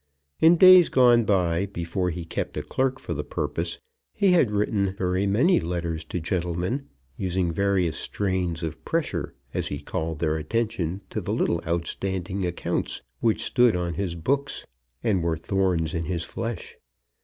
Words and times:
In 0.39 0.55
days 0.55 0.89
gone 0.89 1.25
by, 1.25 1.67
before 1.67 2.09
he 2.09 2.25
kept 2.25 2.57
a 2.57 2.63
clerk 2.63 2.99
for 2.99 3.13
the 3.13 3.23
purpose, 3.23 3.77
he 4.15 4.31
had 4.31 4.49
written 4.49 4.95
very 4.95 5.27
many 5.27 5.59
letters 5.59 6.03
to 6.05 6.19
gentlemen, 6.19 6.87
using 7.17 7.51
various 7.51 7.97
strains 7.99 8.63
of 8.63 8.83
pressure 8.83 9.35
as 9.53 9.67
he 9.67 9.77
called 9.79 10.17
their 10.17 10.37
attention 10.37 11.01
to 11.11 11.21
the 11.21 11.31
little 11.31 11.61
outstanding 11.67 12.47
accounts 12.47 13.03
which 13.19 13.43
stood 13.45 13.75
on 13.75 13.93
his 13.93 14.15
books 14.15 14.65
and 15.03 15.21
were 15.21 15.37
thorns 15.37 15.93
in 15.93 16.05
his 16.05 16.25
flesh. 16.25 16.79